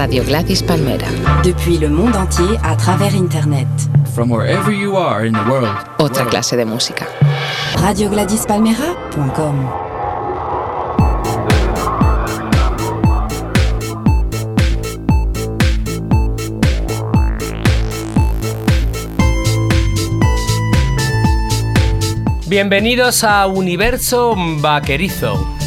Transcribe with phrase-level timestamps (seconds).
[0.00, 1.08] Radio Gladys Palmera.
[1.44, 3.68] Depuis le monde entier à travers Internet.
[4.14, 5.68] From wherever you are in the world.
[5.98, 7.06] Otra clase de música.
[7.76, 9.68] RadioGladysPalmera.com
[22.48, 25.59] Bienvenidos a Universo Vaquerizo.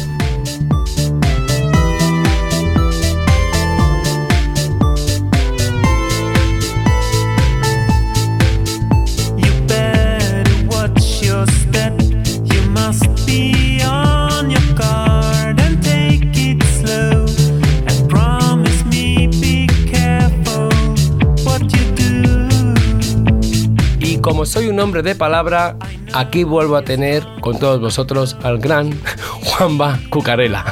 [24.84, 25.78] Hombre de palabra,
[26.12, 28.92] aquí vuelvo a tener con todos vosotros al gran
[29.42, 30.62] Juanba Cucarela.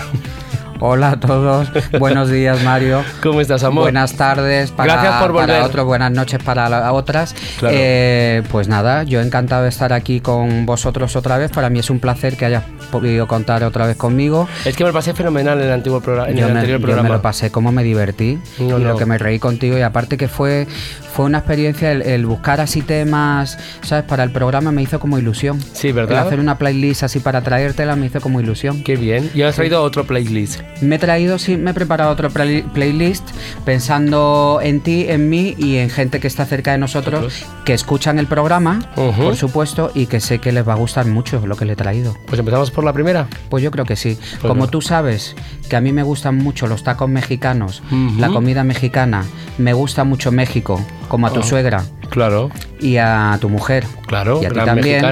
[0.84, 1.68] Hola a todos,
[2.00, 3.04] buenos días Mario.
[3.22, 3.84] ¿Cómo estás, amor?
[3.84, 5.46] Buenas tardes para, Gracias por volver.
[5.50, 7.36] para otros, buenas noches para la- otras.
[7.60, 7.76] Claro.
[7.78, 11.52] Eh, pues nada, yo encantado de estar aquí con vosotros otra vez.
[11.52, 14.48] Para mí es un placer que hayas podido contar otra vez conmigo.
[14.64, 16.80] Es que me lo pasé fenomenal en el antiguo programa, en yo, el me, anterior
[16.80, 17.08] yo programa.
[17.10, 18.88] me lo pasé, cómo me divertí No, y no.
[18.88, 19.78] lo que me reí contigo.
[19.78, 20.66] Y aparte que fue,
[21.14, 24.04] fue una experiencia, el, el buscar así temas, ¿sabes?
[24.04, 25.60] Para el programa me hizo como ilusión.
[25.74, 26.22] Sí, ¿verdad?
[26.22, 28.82] El hacer una playlist así para traértela me hizo como ilusión.
[28.82, 29.30] Qué bien.
[29.32, 30.60] Y has traído otro playlist.
[30.80, 33.24] Me he traído, sí, me he preparado otro play- playlist
[33.64, 37.50] pensando en ti, en mí y en gente que está cerca de nosotros, Nosotros.
[37.64, 41.46] que escuchan el programa, por supuesto, y que sé que les va a gustar mucho
[41.46, 42.16] lo que le he traído.
[42.26, 43.26] Pues empezamos por la primera.
[43.48, 44.18] Pues yo creo que sí.
[44.20, 44.70] Pues Como no.
[44.70, 45.34] tú sabes
[45.68, 47.82] que a mí me gustan mucho los tacos mexicanos,
[48.18, 49.24] la comida mexicana,
[49.58, 51.44] me gusta mucho México, como a tu Oh.
[51.44, 53.86] suegra Claro, y a tu mujer.
[54.06, 55.02] claro, y a ti también.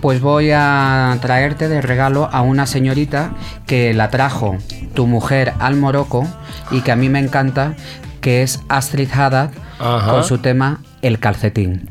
[0.00, 3.34] Pues voy a traerte de regalo a una señorita
[3.66, 4.56] que la trajo
[4.94, 6.26] tu mujer al Morocco
[6.70, 7.74] y que a mí me encanta,
[8.22, 10.10] que es Astrid Haddad Ajá.
[10.10, 11.86] con su tema El calcetín.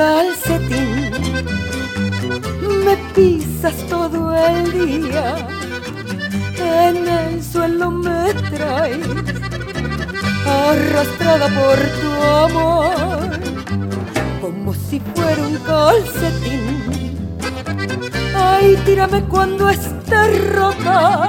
[0.00, 1.10] Calcetín.
[2.84, 5.26] Me pisas todo el día,
[6.56, 9.06] en el suelo me traes,
[10.64, 12.10] arrastrada por tu
[12.46, 13.28] amor,
[14.40, 17.28] como si fuera un calcetín.
[18.34, 20.20] Ay, tírame cuando esté
[20.54, 21.28] rota,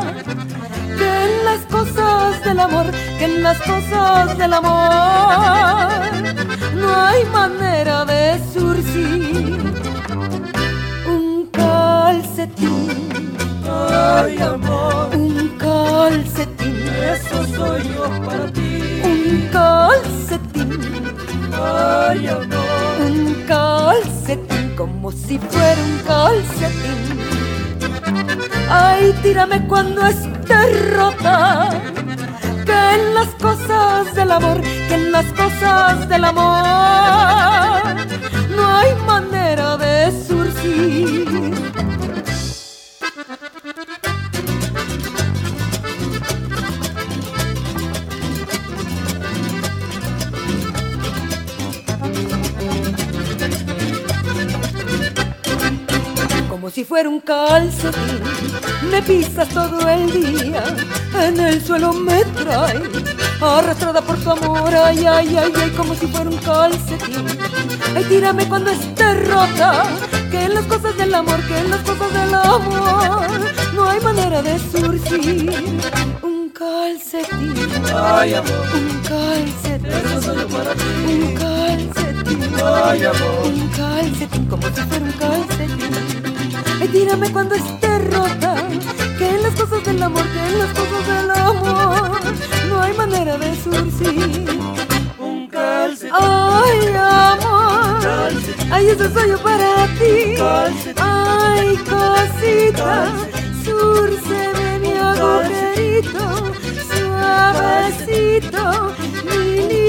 [0.98, 2.86] que en las cosas del amor,
[3.18, 6.21] que en las cosas del amor
[6.82, 9.74] no hay manera de surcir
[11.08, 13.36] un calcetín.
[13.66, 16.78] Ay, amor, un calcetín.
[17.14, 19.02] Eso soy yo para ti.
[19.04, 21.16] Un calcetín.
[21.54, 27.20] Ay, amor, un calcetín como si fuera un calcetín.
[28.70, 31.91] Ay, tírame cuando esté rota.
[32.94, 37.84] En las cosas del amor, que en las cosas del amor
[38.56, 41.61] no hay manera de surgir.
[57.02, 58.22] Fuera un calcetín.
[58.92, 60.64] Me pisas todo el día,
[61.20, 62.82] en el suelo me traes,
[63.42, 67.26] arrastrada por tu amor, ay, ay, ay, ay, como si fuera un calcetín.
[67.96, 69.84] Ay, tírame cuando esté rota,
[70.30, 73.28] que en las cosas del amor, que en las cosas del amor,
[73.74, 75.52] no hay manera de surgir.
[76.22, 77.56] Un calcetín,
[77.96, 79.92] ay, amor, un calcetín,
[81.08, 86.31] un calcetín, ay, amor, un calcetín, como si fuera un calcetín.
[86.82, 88.56] Ay, tírame cuando esté rota,
[89.20, 92.20] que en las cosas del amor, que en las cosas del amor,
[92.70, 94.50] no hay manera de surcir.
[95.20, 96.12] Un calcetín.
[96.12, 98.32] Ay, amor.
[98.72, 100.38] Ay, eso soy yo para ti.
[100.98, 103.14] Ay, cosita.
[103.64, 106.52] Surceme mi agujerito.
[106.96, 108.62] Suavecito.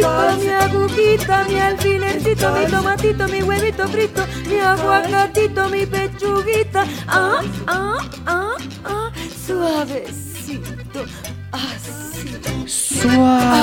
[0.02, 6.84] Mi agujita, mi alfilercito, mi tomatito, mi huevito frito, mi aguacatito, mi pechuguita.
[7.06, 9.12] Ah, ah, ah, ah.
[9.46, 10.81] Suavecito.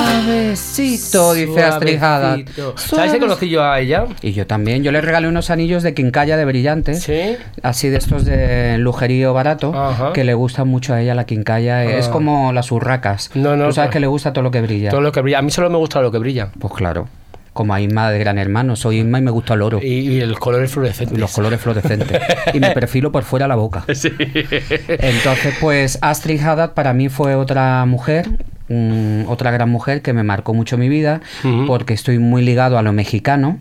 [0.00, 2.38] Suavecito, dice Astrid Haddad.
[2.76, 4.06] ¿Sabes que conocí yo a ella?
[4.22, 4.82] Y yo también.
[4.82, 7.02] Yo le regalé unos anillos de quincalla de brillantes.
[7.02, 7.36] Sí.
[7.62, 9.72] Así de estos de lujerío barato.
[9.74, 10.12] Ajá.
[10.12, 11.84] Que le gusta mucho a ella la quincalla.
[11.84, 12.10] Es Ah.
[12.10, 13.30] como las urracas.
[13.34, 14.90] No, no, Tú sabes que le gusta todo lo que brilla.
[14.90, 15.38] Todo lo que brilla.
[15.38, 16.48] A mí solo me gusta lo que brilla.
[16.58, 17.08] Pues claro.
[17.52, 18.76] Como a Inma de Gran Hermano.
[18.76, 19.80] Soy Inma y me gusta el oro.
[19.82, 21.14] Y, y el color es fluorescente.
[21.14, 22.20] Y los colores fluorescentes.
[22.54, 23.84] y me perfilo por fuera la boca.
[24.88, 28.28] Entonces, pues Astrid Haddad para mí fue otra mujer,
[28.68, 31.20] mm, otra gran mujer que me marcó mucho mi vida,
[31.66, 33.58] porque estoy muy ligado a lo mexicano.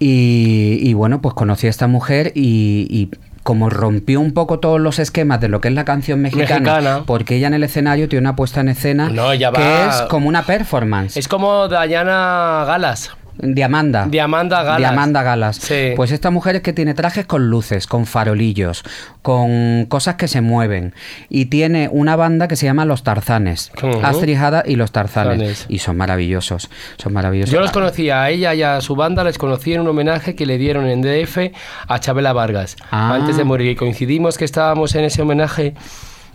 [0.00, 3.10] Y, y bueno, pues conocí a esta mujer y, y
[3.44, 7.02] como rompió un poco todos los esquemas de lo que es la canción mexicana, Mexicana.
[7.06, 10.28] porque ella en el escenario tiene una puesta en escena No, que va- es como
[10.28, 11.16] una performance.
[11.16, 13.12] Es como Diana Galas.
[13.38, 14.06] Diamanda.
[14.06, 14.78] Diamanda Galas.
[14.78, 15.56] Diamanda Galas.
[15.56, 15.92] Sí.
[15.96, 18.84] Pues esta mujer es que tiene trajes con luces, con farolillos,
[19.22, 20.94] con cosas que se mueven.
[21.28, 23.72] Y tiene una banda que se llama Los Tarzanes.
[24.02, 25.66] Astrid Haddad y Los Tarzanes.
[25.68, 26.70] Y son maravillosos.
[26.96, 27.52] Son maravillosos.
[27.52, 30.46] Yo los conocí a ella y a su banda, les conocí en un homenaje que
[30.46, 31.52] le dieron en DF
[31.88, 33.14] a Chabela Vargas, Ah.
[33.14, 33.70] antes de morir.
[33.70, 35.74] Y coincidimos que estábamos en ese homenaje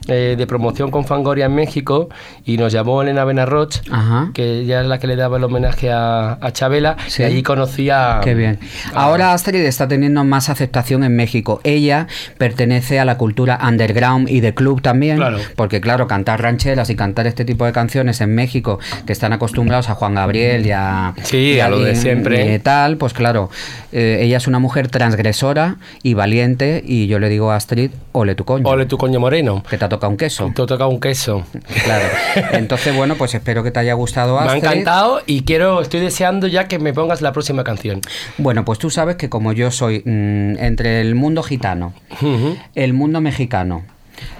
[0.08, 2.10] eh, de promoción con Fangoria en México
[2.46, 4.32] y nos llamó Elena Benarroch, Ajá.
[4.34, 7.22] que ella es la que le daba el homenaje a, a Chabela, Sí.
[7.24, 8.22] y allí conocí a...
[8.24, 8.60] Qué bien.
[8.94, 11.60] a- Ahora Astrid está teniendo más aceptación en México.
[11.64, 12.08] Ella
[12.38, 15.18] pertenece a la cultura underground y de club también.
[15.18, 15.40] Claro.
[15.56, 19.90] Porque claro, cantar rancheras y cantar este tipo de canciones en México, que están acostumbrados
[19.90, 21.14] a Juan Gabriel y a...
[21.24, 22.54] Sí, y a lo de siempre.
[22.56, 23.50] y tal, pues claro,
[23.92, 28.36] eh, ella es una mujer transgresora y valiente y yo le digo a Astrid, ole
[28.36, 28.68] tu coño.
[28.68, 29.64] Ole tu coño moreno.
[29.70, 30.52] Que te ha tocado un queso.
[30.56, 31.44] Te toca un queso.
[31.84, 32.06] Claro.
[32.54, 34.64] Entonces, bueno, pues espero que te haya gustado Me ha Astrid.
[34.64, 38.02] encantado y quiero, estoy deseando ya que me pongas la próxima canción.
[38.38, 42.58] Bueno, pues tú sabes que como yo soy mm, entre el mundo gitano, Ujú.
[42.76, 43.84] el mundo mexicano,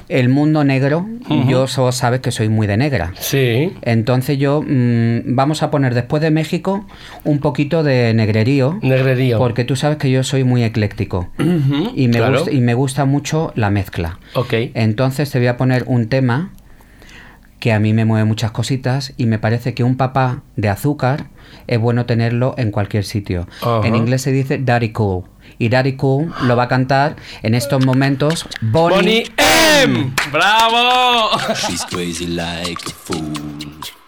[0.08, 1.08] el mundo negro,
[1.48, 3.14] yo so- sabes que soy muy de negra.
[3.20, 3.74] Sí.
[3.82, 6.86] Entonces yo mm, vamos a poner después de México
[7.24, 8.80] un poquito de negrerío.
[8.82, 9.38] Negrerío.
[9.38, 11.30] Porque tú sabes que yo soy muy ecléctico
[11.96, 12.34] y, me claro.
[12.40, 14.20] gusta, y me gusta mucho la mezcla.
[14.34, 14.54] Ok.
[14.74, 16.52] Entonces te voy a poner un tema
[17.60, 21.26] que a mí me mueve muchas cositas y me parece que un papá de azúcar
[21.68, 23.48] es bueno tenerlo en cualquier sitio.
[23.84, 25.24] En inglés se dice Daddy Cool.
[25.60, 30.14] Y Daddy Cool lo va a cantar en estos momentos Bonnie, Bonnie M.
[30.32, 31.38] ¡Bravo!
[31.54, 33.99] She's crazy like a fool.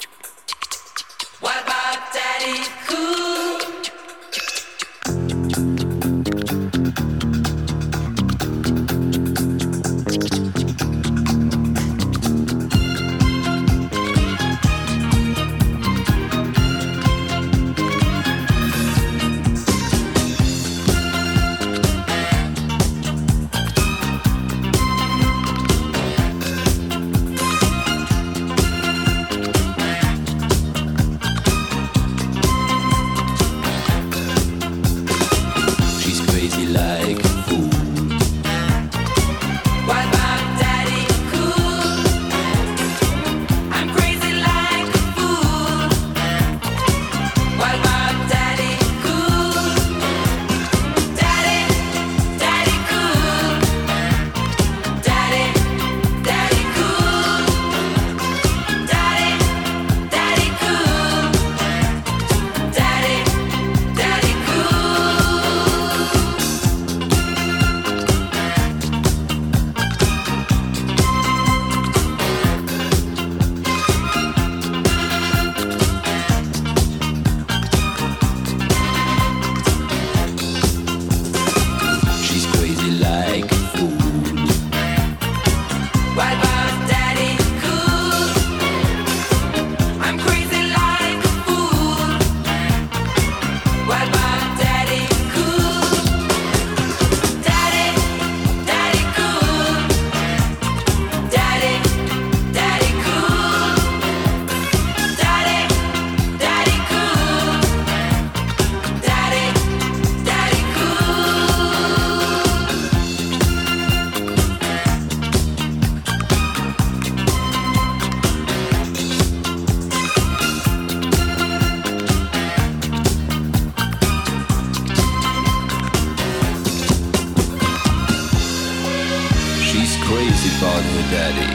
[131.11, 131.51] Daddy.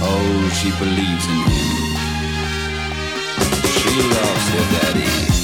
[0.00, 1.74] Oh, she believes in him.
[3.76, 5.35] She loves her daddy.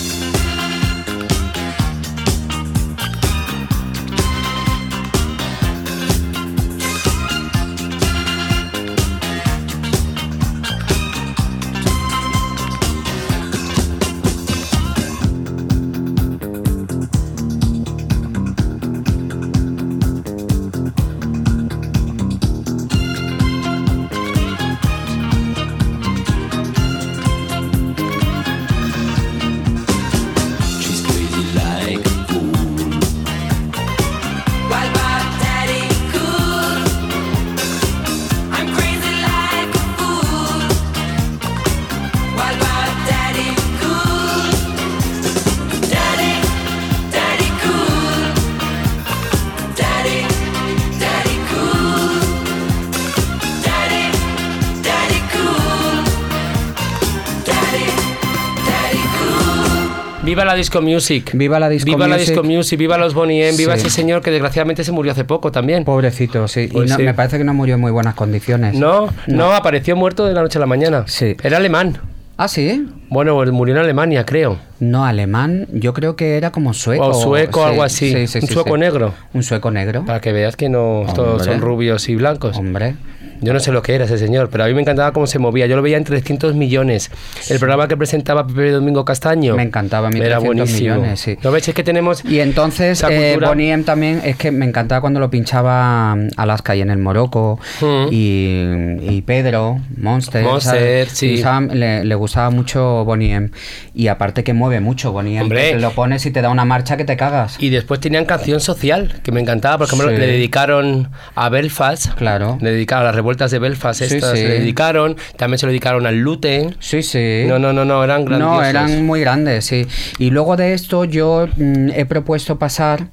[60.33, 61.33] Viva la disco music.
[61.35, 62.31] Viva la disco Viva la music.
[62.31, 63.81] disco music, viva los Bonnie M, viva Sí.
[63.87, 65.85] ese señor que desgraciadamente se murió hace poco también.
[65.85, 66.69] Pobrecito, sí.
[66.73, 67.03] Pues y no- sí.
[67.03, 68.73] me parece que no murió en muy buenas condiciones.
[68.75, 71.05] No, no, apareció muerto de la noche a la mañana.
[71.07, 71.37] Sí.
[71.43, 71.99] Era alemán.
[72.39, 72.89] Ah, sí.
[73.11, 74.59] Bueno, él murió en Alemania, creo.
[74.81, 75.67] No, alemán.
[75.71, 77.09] Yo creo que era como sueco.
[77.09, 78.13] O sueco, sí, algo así.
[78.13, 79.13] sí, sí, Un sueco negro.
[79.35, 80.07] Un sueco negro.
[80.07, 82.57] Para que veas que no todos son rubios y blancos.
[82.57, 82.95] Hombre.
[83.43, 85.39] Yo no sé lo que era ese señor, pero a mí me encantaba cómo se
[85.39, 85.67] movía.
[85.67, 87.11] Yo lo veía en 300 millones.
[87.51, 89.57] El programa que presentaba Pepe Domingo Castaño.
[89.57, 90.95] Me encantaba a mí Era 300 buenísimo.
[90.97, 91.37] millones, sí.
[91.43, 91.69] ¿No ves?
[91.69, 92.25] Es que tenemos...
[92.25, 96.75] Y entonces, eh, Bonnie M también, es que me encantaba cuando lo pinchaba mm, Alaska
[96.77, 98.07] y en el Morocco, Mm.
[98.13, 100.43] y, y Pedro, Monster.
[100.45, 101.09] Monster, ¿sabes?
[101.13, 101.35] sí.
[101.35, 103.51] Usaba- le, le gustaba mucho Bonnie M.
[103.95, 105.43] Y aparte que mueve mucho Bonnie M.
[105.43, 105.79] Hombre.
[105.81, 107.57] Lo pones y te da una marcha que te cagas.
[107.59, 109.79] Y después tenían canción social, que me encantaba.
[109.79, 110.17] Por ejemplo, Sí.
[110.17, 112.15] le dedicaron a Belfast.
[112.15, 112.59] Claro.
[112.61, 114.03] Le dedicaron a las revueltas de Belfast.
[114.03, 114.45] Sí, estas, sí.
[114.45, 115.17] Le dedicaron.
[115.37, 116.75] También se lo dedicaron al Lute.
[116.81, 117.45] Sí, sí.
[117.47, 118.57] No, no, no, no, eran grandiosos.
[118.57, 119.87] No, eran muy grandes, sí.
[120.19, 123.07] Y luego de esto yo mm, he propuesto pasar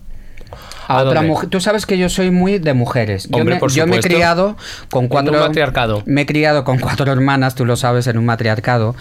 [0.87, 1.49] a, ¿A otra mujer.
[1.49, 3.27] Tú sabes que yo soy muy de mujeres.
[3.29, 4.57] Yo, Hombre, me, por yo me he criado
[4.89, 5.33] con cuatro.
[5.33, 6.03] un matriarcado.
[6.05, 8.95] Me he criado con cuatro hermanas, tú lo sabes, en un matriarcado.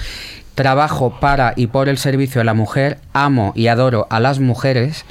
[0.54, 2.98] Trabajo para y por el servicio a la mujer.
[3.12, 5.04] Amo y adoro a las mujeres.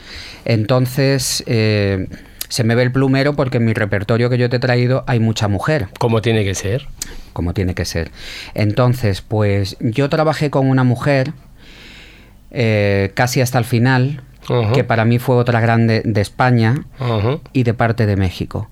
[0.45, 1.43] Entonces.
[1.47, 2.07] eh,
[2.49, 5.19] se me ve el plumero porque en mi repertorio que yo te he traído hay
[5.19, 6.87] mucha mujer Como tiene que ser.
[7.33, 8.11] como tiene que ser.
[8.53, 11.33] Entonces, pues yo trabajé con una mujer
[12.51, 14.21] eh, casi hasta el final,
[14.73, 16.85] que para mí fue otra grande de España
[17.51, 18.69] y de parte de México.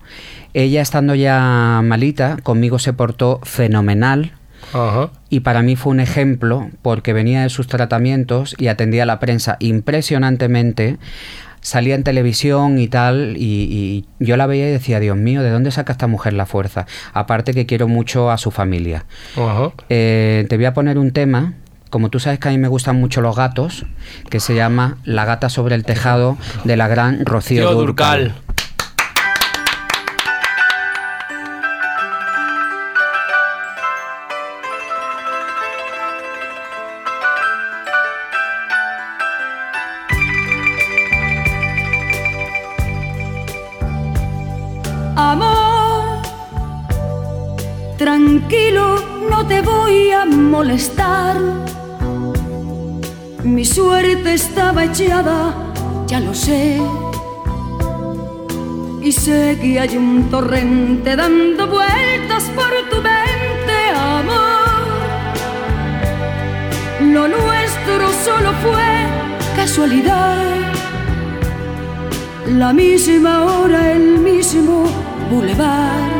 [0.53, 4.31] Ella estando ya malita, conmigo se portó fenomenal.
[4.73, 5.09] Ajá.
[5.29, 9.19] Y para mí fue un ejemplo porque venía de sus tratamientos y atendía a la
[9.19, 10.97] prensa impresionantemente.
[11.65, 15.49] Salía en televisión y tal, y, y yo la veía y decía, Dios mío, ¿de
[15.49, 16.85] dónde saca esta mujer la fuerza?
[17.11, 19.05] Aparte que quiero mucho a su familia.
[19.89, 21.55] Eh, te voy a poner un tema,
[21.89, 23.87] como tú sabes que a mí me gustan mucho los gatos,
[24.29, 27.73] que se llama La gata sobre el tejado de la gran Rocío.
[27.73, 28.35] Durcal.
[53.43, 55.53] Mi suerte estaba echada,
[56.07, 56.81] ya lo sé.
[59.03, 64.95] Y sé que un torrente dando vueltas por tu mente, amor.
[67.13, 68.89] Lo nuestro solo fue
[69.55, 70.43] casualidad.
[72.47, 74.85] La misma hora, el mismo
[75.29, 76.14] bulevar.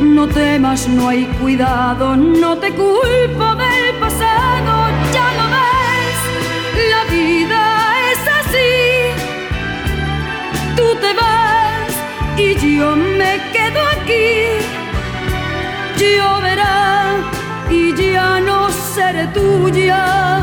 [0.00, 6.18] No temas, no hay cuidado, no te culpo del pasado, ya lo ves,
[6.90, 7.60] la vida
[8.10, 8.72] es así.
[10.76, 11.92] Tú te vas
[12.36, 14.26] y yo me quedo aquí.
[15.98, 17.16] Lloverá
[17.70, 20.42] y ya no seré tuya,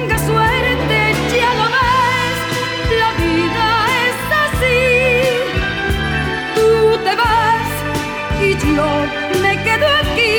[9.41, 10.37] me quedo aquí.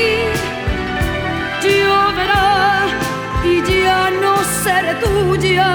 [1.63, 2.87] Lloverá
[3.45, 5.71] y ya no seré tuya,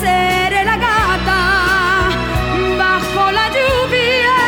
[0.00, 1.40] seré la gata
[2.78, 4.38] bajo la lluvia.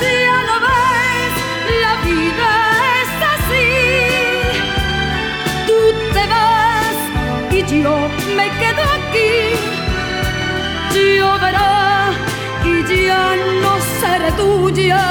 [0.00, 1.32] Ya lo ves,
[1.84, 2.50] la vida
[3.00, 3.68] es así.
[5.66, 5.78] Tú
[6.14, 6.96] te vas
[7.50, 7.96] y yo
[8.36, 9.32] me quedo aquí.
[10.94, 12.12] Lloverá
[12.64, 13.24] y ya
[13.62, 15.02] no seré tuya,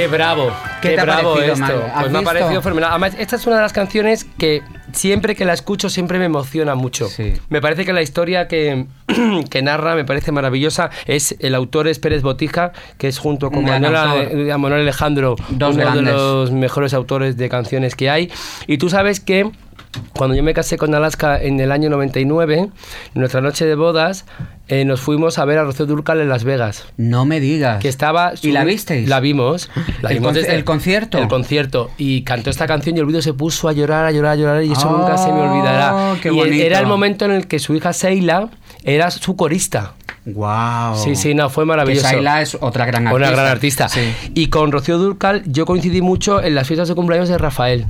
[0.00, 1.84] Qué bravo, ¿Qué qué, te ha bravo esto.
[2.00, 2.90] Pues me ha parecido fenomenal.
[2.92, 6.74] Además, esta es una de las canciones que siempre que la escucho siempre me emociona
[6.74, 7.06] mucho.
[7.06, 7.34] Sí.
[7.50, 8.86] Me parece que la historia que,
[9.50, 10.88] que narra me parece maravillosa.
[11.04, 15.84] Es el autor es Pérez Botija, que es junto con Manuel, Manuel Alejandro Dos uno
[15.84, 16.06] grandes.
[16.06, 18.32] de los mejores autores de canciones que hay.
[18.66, 19.50] Y tú sabes que
[20.14, 22.70] cuando yo me casé con Alaska en el año 99, en
[23.14, 24.24] nuestra noche de bodas,
[24.68, 27.80] eh, nos fuimos a ver a Rocío Durcal en Las Vegas No me digas.
[27.80, 29.08] que estaba ¿Y la visteis?
[29.08, 29.68] la vimos
[30.02, 31.18] la ¿El vimos conci- el concierto?
[31.18, 34.32] el concierto y cantó esta canción y el vídeo se puso a llorar a llorar
[34.32, 36.64] a llorar y eso Oh, nunca se me olvidará qué y bonito.
[36.64, 38.48] era el momento en el que su hija Seila
[38.84, 39.94] era su corista
[40.26, 40.96] Wow.
[41.02, 43.16] sí sí no fue Que maravilloso Shaila es otra gran artista.
[43.28, 44.12] una gran artista Sí.
[44.34, 47.86] y con Rocío Durcal yo coincidí mucho en las fiestas de cumpleaños de Rafael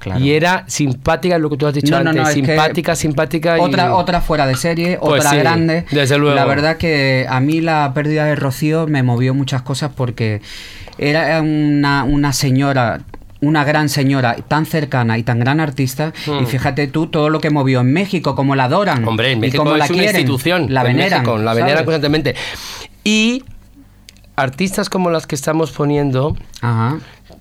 [0.00, 0.18] Claro.
[0.18, 2.96] y era simpática lo que tú has dicho No, no, antes no, es que simpática
[2.96, 5.84] simpática y- Otra, otra fuera de serie, Pues otra sí, grande.
[5.92, 6.34] desde luego.
[6.34, 10.40] La verdad que a mí la pérdida de Rocío me movió muchas cosas porque
[10.98, 13.00] era una, una señora
[13.42, 17.48] una gran señora tan cercana y tan gran artista y fíjate tú todo lo que
[17.48, 19.08] movió en México como la adoran Hmm.
[19.08, 20.66] Hombre, en y México como la es una quieren, institución.
[20.74, 21.84] la en veneran México, la veneran ¿sabes?
[21.86, 22.34] constantemente.
[23.02, 23.42] Y
[24.36, 26.36] artistas como las que estamos poniendo.
[26.60, 26.98] Ajá.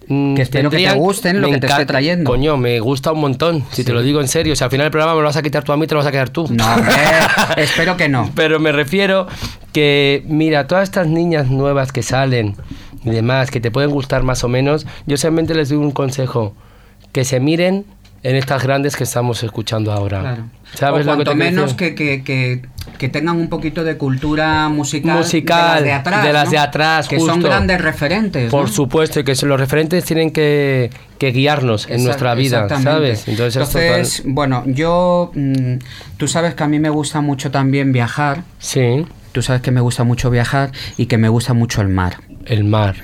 [0.10, 2.30] Mm, Que espero que te gusten lo que te estoy trayendo.
[2.30, 4.54] Coño, me gusta un montón, si te lo digo en serio.
[4.54, 5.94] O sea, al final del programa me lo vas a quitar tú a mí, te
[5.96, 6.48] lo vas a quedar tú.
[6.50, 6.92] No, hombre,
[7.58, 8.30] espero que no.
[8.36, 9.28] Pero me refiero
[9.72, 12.56] que, mira, todas estas niñas nuevas que salen
[13.06, 16.54] y demás, que te pueden gustar más o menos, yo solamente les doy un consejo,
[17.12, 17.86] que se miren
[18.24, 20.22] en estas grandes que estamos escuchando ahora.
[20.22, 20.44] Claro.
[20.74, 22.62] ¿Sabes o lo que menos que, que, que,
[22.98, 26.52] que tengan un poquito de cultura musical, Musical, de las de atrás, de las ¿no?
[26.52, 28.52] de atrás, que son grandes referentes.
[28.52, 28.68] Por ¿no?
[28.68, 32.68] supuesto, y que los referentes tienen que, que guiarnos en nuestra vida.
[32.82, 33.28] ¿sabes?
[33.28, 35.76] Entonces, esto Entonces, bueno, yo, mm,
[36.18, 39.82] tú sabes que a mí me gusta mucho también viajar, sí, tú sabes que me
[39.82, 42.18] gusta mucho viajar y que me gusta mucho el mar.
[42.46, 42.96] el mar.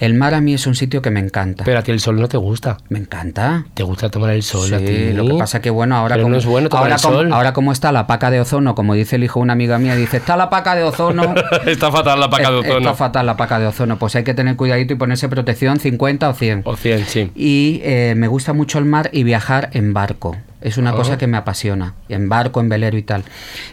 [0.00, 1.64] El mar a mí es un sitio que me encanta.
[1.64, 2.78] Pero a ti el sol no te gusta.
[2.88, 3.66] me encanta.
[3.74, 5.12] ¿Te gusta tomar el sol Sí, a ti?
[5.12, 7.14] lo que pasa que bueno, ahora Pero como, no es bueno tomar ahora, el como,
[7.14, 7.32] sol.
[7.32, 9.94] ahora como está la paca de ozono, como dice el hijo de una amiga mía,
[9.96, 11.34] dice, está la paca de ozono.
[11.66, 12.78] Está fatal la paca de Eh, ozono.
[12.78, 13.98] Está fatal la paca de ozono.
[13.98, 16.62] Pues hay que tener cuidadito y ponerse protección 50 o 100.
[16.64, 17.30] O 100, sí.
[17.34, 20.36] Y eh, me gusta mucho el mar y viajar en barco.
[20.62, 20.94] Es una Ah.
[20.94, 21.94] cosa que me apasiona.
[22.08, 23.24] En barco, en velero y tal.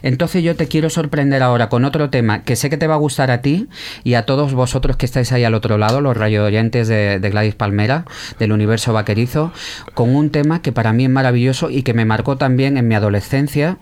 [0.01, 2.97] Entonces yo te quiero sorprender ahora con otro tema que sé que te va a
[2.97, 3.67] gustar a ti
[4.03, 7.29] y a todos vosotros que estáis ahí al otro lado, los rayo oyentes de, de
[7.29, 8.05] Gladys Palmera,
[8.39, 9.51] del universo vaquerizo,
[9.93, 12.95] con un tema que para mí es maravilloso y que me marcó también en mi
[12.95, 13.77] adolescencia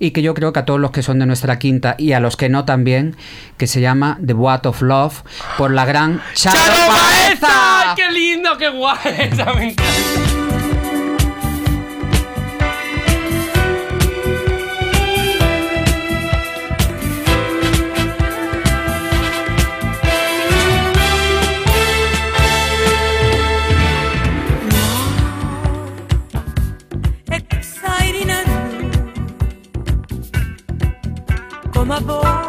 [0.00, 2.20] y que yo creo que a todos los que son de nuestra quinta y a
[2.20, 3.16] los que no también,
[3.56, 5.22] que se llama The Boat of Love
[5.56, 7.46] por la gran Charo, ¡Charo Baeza.
[7.46, 7.94] Baeza!
[7.94, 8.96] ¡Qué lindo, qué guay!
[31.84, 32.43] my boy.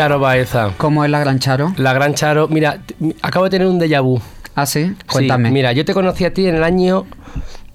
[0.00, 0.70] Charo Baeza.
[0.78, 1.74] ¿Cómo es la gran Charo?
[1.76, 2.48] La gran Charo.
[2.48, 2.78] Mira,
[3.20, 4.18] acabo de tener un déjà vu.
[4.54, 5.50] Ah, sí, Sí, cuéntame.
[5.50, 7.04] mira, yo te conocí a ti en el año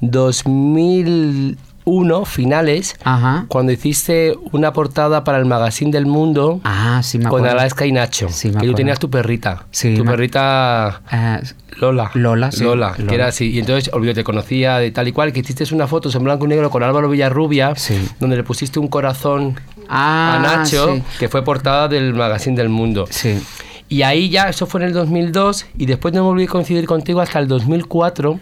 [0.01, 3.45] 2001, finales, Ajá.
[3.47, 7.45] cuando hiciste una portada para el Magazine del Mundo Ah, sí me con.
[7.45, 8.27] Alaska y Nacho.
[8.29, 9.67] Sí, me que tú tenías tu perrita.
[9.69, 11.41] Sí, tu me- perrita Eh,
[11.79, 12.09] Lola.
[12.15, 13.07] Lola, sí, Lola, Lola.
[13.07, 13.51] que era así.
[13.51, 16.45] Y entonces, olvido, te conocía de tal y cual, que hiciste una foto en blanco
[16.45, 18.03] y negro con Álvaro Villarrubia, Sí.
[18.19, 19.59] donde le pusiste un corazón
[19.89, 21.03] ah, a Nacho, sí.
[21.19, 23.05] que fue portada del Magazine del Mundo.
[23.09, 23.39] Sí.
[23.87, 27.21] Y ahí ya, eso fue en el 2002, y después no volví a coincidir contigo
[27.21, 28.39] hasta el 2004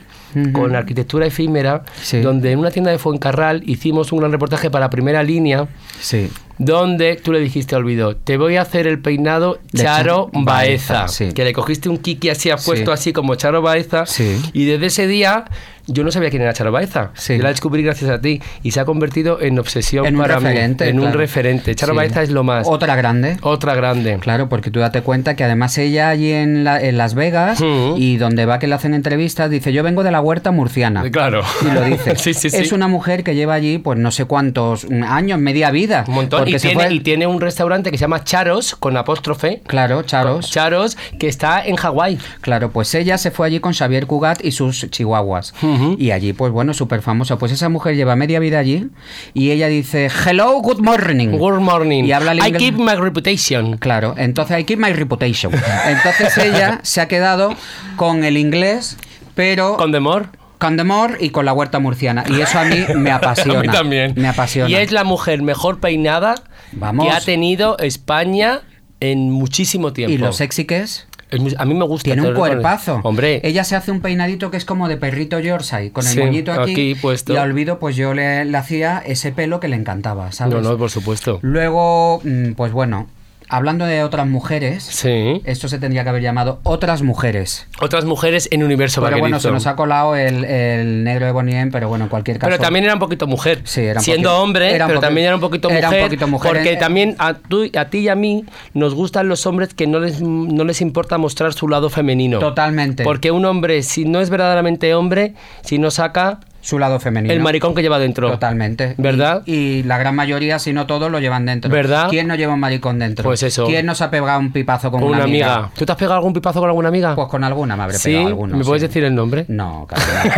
[0.51, 2.21] con Arquitectura Efímera, Sí.
[2.21, 5.67] donde en una tienda de Fuencarral hicimos un gran reportaje para Primera Línea,
[6.01, 6.27] Sí.
[6.57, 10.93] donde tú le dijiste a Olvido, te voy a hacer el peinado De Charo Baeza,
[11.01, 11.33] Baeza, sí.
[11.33, 12.93] que le cogiste un kiki así apuesto Sí.
[12.93, 14.05] así como Charo Baeza,
[14.53, 15.45] y desde ese día
[15.87, 17.37] yo no sabía quién era Charo Baeza, Sí.
[17.37, 20.35] yo la descubrí gracias a ti, y se ha convertido en obsesión En un para
[20.35, 20.85] referente.
[20.85, 21.75] mí, en un referente.
[21.75, 21.97] Charo Sí.
[21.97, 22.67] Baeza es lo más.
[22.67, 23.37] Otra grande.
[23.41, 24.17] Otra grande.
[24.19, 27.59] Claro, porque tú date cuenta que además ella allí en, la- en Las Vegas
[27.97, 31.03] y donde va que le hacen entrevistas dice yo vengo de la huerta murciana.
[31.11, 31.41] Claro.
[31.61, 32.15] Y lo dice.
[32.17, 32.57] sí, sí, sí.
[32.57, 36.05] Es una mujer que lleva allí pues no sé cuántos años, media vida.
[36.07, 36.47] Un montón.
[36.47, 39.61] Y tiene, fue- y tiene un restaurante que se llama Charos, con apóstrofe.
[39.67, 40.49] Claro, Charos.
[40.49, 42.17] Charos, que está en Hawái.
[42.41, 45.53] Claro, pues ella se fue allí con Xavier Cugat y sus chihuahuas.
[45.97, 47.37] Y allí, pues bueno, súper famosa.
[47.37, 48.87] Pues esa mujer lleva media vida allí
[49.33, 51.29] y ella dice, hello, good morning.
[51.37, 52.03] Good morning.
[52.03, 53.77] Y habla I inglés- keep my reputation.
[53.77, 55.51] Claro, entonces I keep my reputation.
[55.87, 57.55] Entonces ella se ha quedado
[57.95, 58.97] con el inglés,
[59.35, 60.27] pero Con Demor.
[60.59, 62.23] con Demor y con la huerta murciana.
[62.29, 63.59] Y eso a mí me apasiona.
[63.59, 64.13] A mí también.
[64.15, 64.69] Me apasiona.
[64.69, 66.35] Y es la mujer mejor peinada
[66.71, 67.05] Vamos.
[67.05, 68.61] que ha tenido España
[68.99, 70.13] en muchísimo tiempo.
[70.13, 71.07] ¿Y lo sexy que es?
[71.33, 72.03] Es a mí me gusta.
[72.05, 73.01] Tiene un cuerpazo.
[73.03, 76.19] Hombre, Ella se hace un peinadito que es como de perrito Yorkshire, con el Sí,
[76.19, 76.71] moñito aquí.
[76.71, 77.33] aquí puesto.
[77.33, 80.53] Y a Olvido, pues yo le, le hacía ese pelo que le encantaba, ¿sabes?
[80.53, 81.39] no, no, por supuesto.
[81.41, 83.07] Luego, mm, pues bueno,
[83.55, 85.41] hablando de otras mujeres, Sí.
[85.45, 87.67] esto se tendría que haber llamado Otras Mujeres.
[87.81, 91.67] Otras mujeres en Universo Pero bueno, se nos ha colado el, el negro de Bonnie
[91.71, 92.49] pero bueno, en cualquier caso.
[92.49, 93.61] Pero también era un poquito mujer.
[93.65, 96.03] Sí, era un Siendo poquito- hombre, era pero también era un poquito era un mujer.
[96.05, 96.51] poquito mujer.
[96.53, 99.99] Porque también a, tú- a ti y a mí nos gustan los hombres que no
[99.99, 102.39] les, no les importa mostrar su lado femenino.
[102.39, 103.03] Totalmente.
[103.03, 107.33] Porque un hombre, si no es verdaderamente hombre, si no saca su lado femenino.
[107.33, 108.31] El maricón que lleva dentro.
[108.31, 108.95] Totalmente.
[108.97, 109.43] ¿Verdad?
[109.45, 111.69] Y, y la gran mayoría, si no todos, lo llevan dentro.
[111.69, 112.07] ¿Verdad?
[112.09, 113.23] ¿Quién no lleva un maricón dentro?
[113.23, 113.65] Pues eso.
[113.65, 115.69] ¿Quién no se ha pegado un pipazo con, Con una amiga.
[115.77, 117.15] ¿Tú te has pegado algún pipazo con alguna amiga?
[117.15, 118.09] Pues con alguna me habré ¿Sí?
[118.11, 118.57] pegado alguno.
[118.57, 118.87] ¿Me puedes sí.
[118.87, 119.45] decir el nombre?
[119.49, 120.31] No, casi no.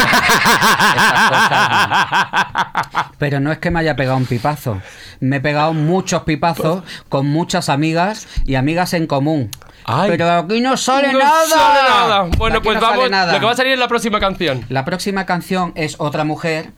[3.19, 4.81] Pero no es que me haya pegado un pipazo.
[5.19, 9.49] Me he pegado muchos pipazos con muchas amigas y amigas en común.
[9.87, 10.09] Ay.
[10.11, 11.45] Pero aquí no sale No nada.
[11.47, 12.23] sale nada.
[12.37, 13.09] Bueno, Aquí pues no vamos.
[13.09, 14.65] Lo que va a salir en la próxima canción.
[14.69, 16.71] La próxima canción es otra mujer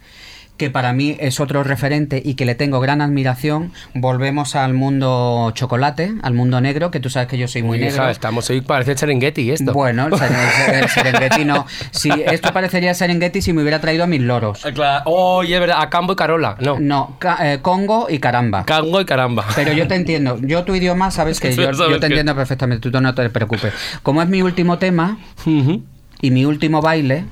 [0.58, 3.72] que para mí es otro referente y que le tengo gran admiración.
[3.94, 7.88] Volvemos al mundo chocolate, al mundo negro, que tú sabes que yo soy muy Hija,
[7.90, 8.10] negro.
[8.10, 9.72] estamos hoy, parece Serengeti esto.
[9.74, 11.66] Bueno, el, Seren- el Serengeti no.
[11.92, 14.66] Si, esto parecería Serengeti si me hubiera traído a mis loros.
[14.66, 15.04] Ah, claro.
[15.06, 16.58] Oye, es verdad, a Cambo y Carola.
[16.60, 16.80] No.
[16.80, 18.66] No, eh, Congo y caramba.
[18.66, 19.46] Cango y caramba.
[19.56, 20.38] Pero yo te entiendo.
[20.42, 22.90] Yo tu idioma, sabes que yo, te entiendo perfectamente.
[22.90, 23.74] Tú no te preocupes.
[24.04, 27.26] Como es mi último tema y mi último baile.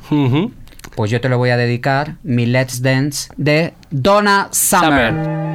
[0.94, 2.16] Pues yo te lo voy a dedicar.
[2.24, 5.46] Mi Let's Dance de Donna Summer.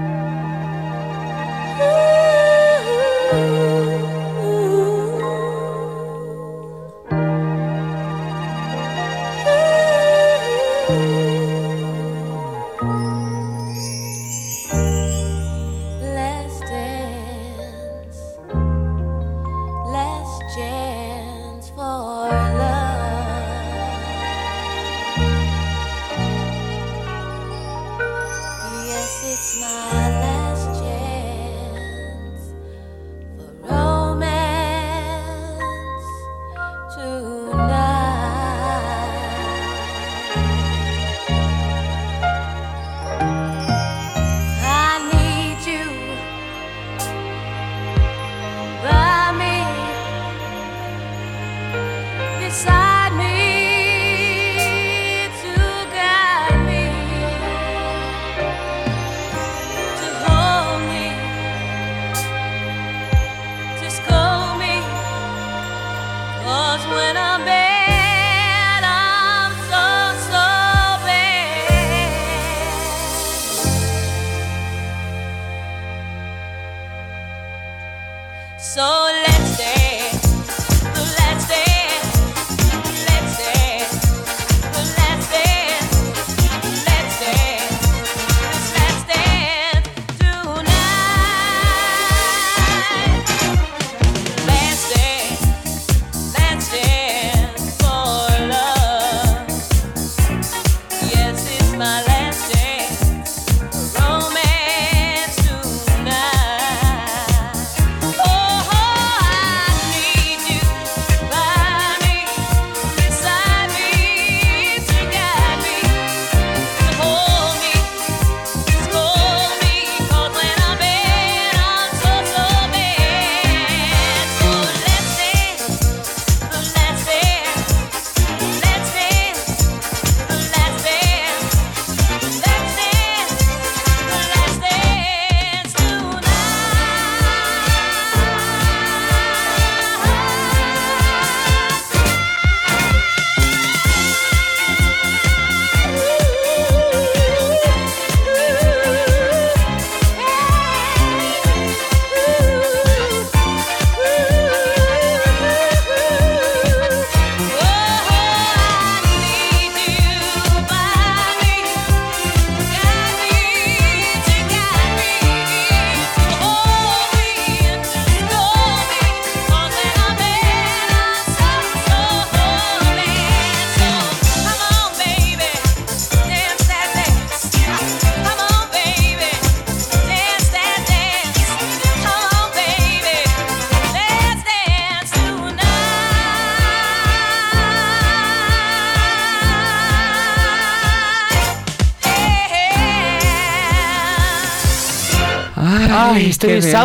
[78.72, 79.29] So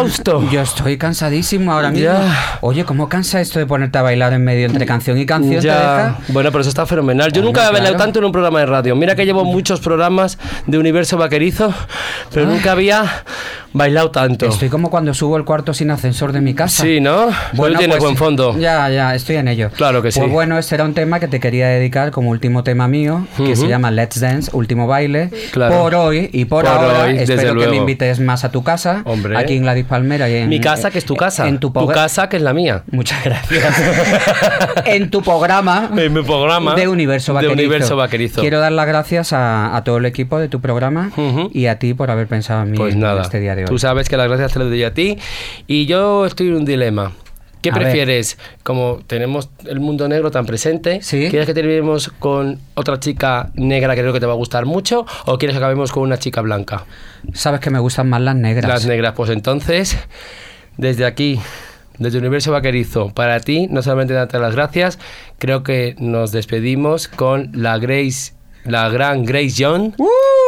[0.01, 0.47] exhausto.
[0.51, 2.05] Yo estoy cansadísimo ahora mismo.
[2.05, 2.57] Ya.
[2.61, 5.63] Oye, ¿cómo cansa esto de ponerte a bailar en medio entre canción y canción?
[6.29, 7.31] Bueno, pero eso está fenomenal.
[7.31, 8.03] Yo Bueno, nunca he bailado claro.
[8.05, 8.95] tanto en un programa de radio.
[8.95, 11.73] Mira que llevo muchos programas de Universo Vaquerizo,
[12.33, 13.23] pero nunca había
[13.75, 14.47] bailado tanto.
[14.47, 16.83] Estoy como cuando subo el cuarto sin ascensor de mi casa.
[16.83, 17.27] Sí, ¿no?
[17.53, 18.57] Bueno, tienes pues, buen fondo.
[18.57, 19.69] Ya, ya, estoy en ello.
[19.75, 20.19] Claro que sí.
[20.19, 23.55] Pues bueno, este era un tema que te quería dedicar como último tema mío, que
[23.55, 25.29] se llama Let's Dance, último baile.
[25.51, 25.77] Claro.
[25.77, 27.71] Por hoy y por, Por ahora, hoy, espero que luego.
[27.71, 29.37] me invites más a tu casa, Hombre.
[29.37, 30.29] aquí en Gladys Palmera.
[30.29, 31.47] Y en, Mi casa, que es tu casa.
[31.47, 32.83] En tu, tu casa, que es la mía.
[32.91, 33.75] Muchas gracias.
[34.85, 35.89] en tu programa.
[35.95, 36.75] En mi programa.
[36.75, 37.53] De Universo De Vaquerizo.
[37.53, 38.41] Universo Vaquerizo.
[38.41, 41.11] Quiero dar las gracias a, a todo el equipo de tu programa
[41.51, 44.09] y a ti por haber pensado en mí Pues en nada, este día tú sabes
[44.09, 45.17] que las gracias te las doy a ti.
[45.67, 47.11] Y yo estoy en un dilema.
[47.61, 47.83] ¿Qué A ver.
[47.83, 48.37] prefieres?
[48.61, 51.29] Como tenemos el mundo negro tan presente, Sí.
[51.31, 55.07] ¿quieres que terminemos con otra chica negra que creo que te va a gustar mucho?
[55.25, 56.85] ¿O quieres que acabemos con una chica blanca?
[57.33, 58.69] Sabes que me gustan más las negras.
[58.69, 59.97] Las negras, pues entonces,
[60.77, 61.39] desde aquí,
[61.97, 64.99] desde Universo Vaquerizo, para ti, no solamente darte las gracias,
[65.39, 69.93] creo que nos despedimos con la Grace, la gran Grace Young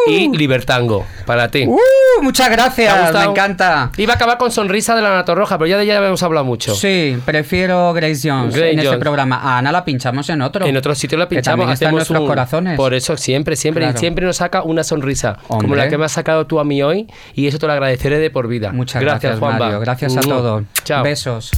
[0.08, 1.66] y Libertango, para ti.
[1.68, 1.78] ¡Uh!
[2.22, 3.92] Muchas ¿Te ha gracias, me encanta.
[3.98, 6.46] Iba a acabar con Sonrisa de la Nato Roja, pero ya de ella habíamos hablado
[6.46, 6.74] mucho.
[6.74, 9.02] Sí, prefiero Grace Jones Grace en este Jones.
[9.02, 9.38] programa.
[9.38, 10.66] A Ana la pinchamos en otro.
[10.66, 12.76] En otro sitio la pinchamos, está en nuestros un- corazones.
[12.78, 13.98] Por eso siempre, siempre, Claro.
[13.98, 16.82] y siempre nos saca una sonrisa, como la que me has sacado tú a mí
[16.82, 18.72] hoy, y eso te lo agradeceré de por vida.
[18.72, 19.66] Muchas gracias, Juanba.
[19.66, 19.80] Mario.
[19.82, 20.64] Gracias a todos.
[20.84, 21.04] Chao.
[21.04, 21.52] Besos.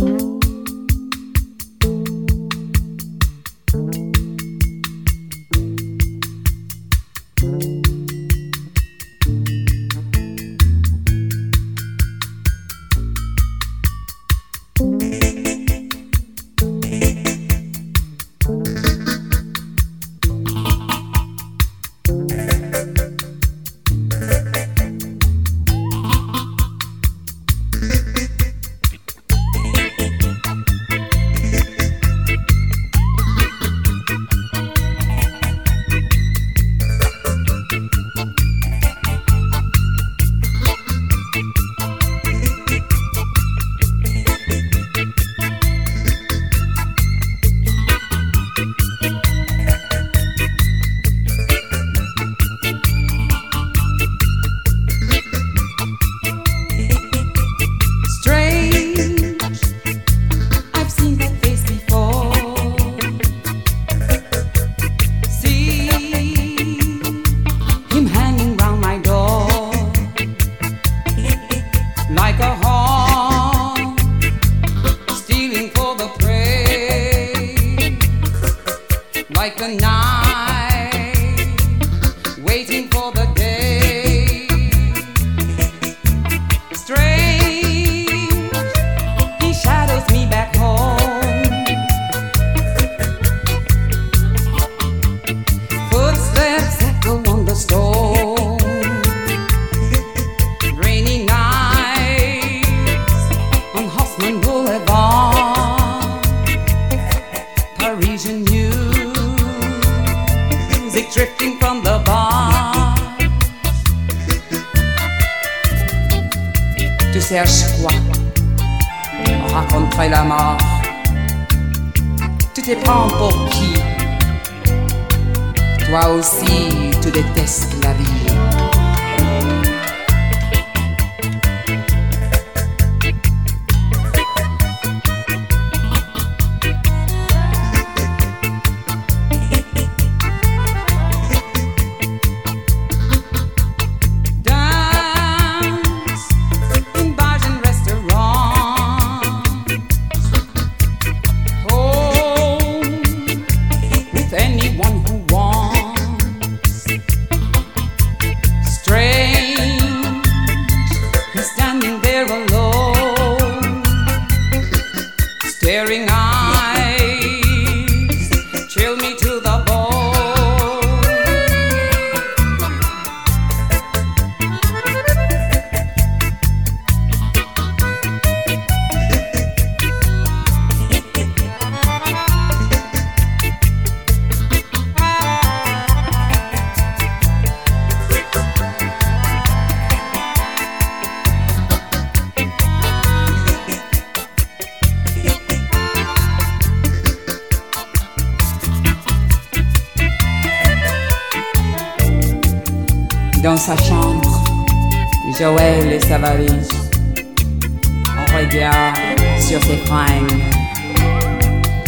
[208.40, 210.31] Sur ses fringues,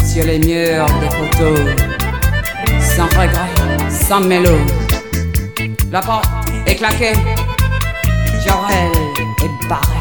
[0.06, 1.60] sur les murs des photos,
[2.78, 4.58] sans regret, sans mélo.
[5.93, 6.28] La porte
[6.66, 7.14] est claquée,
[8.43, 8.91] Joël
[9.41, 10.01] est bas.